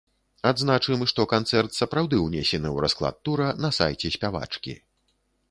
[0.51, 4.73] Адзначым, што канцэрт сапраўды ўнесены ў расклад тура на сайце спявачкі.